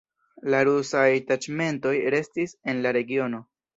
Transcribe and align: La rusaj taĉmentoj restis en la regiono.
La 0.53 0.61
rusaj 0.69 1.03
taĉmentoj 1.31 1.93
restis 2.17 2.57
en 2.73 2.81
la 2.87 2.99
regiono. 2.99 3.45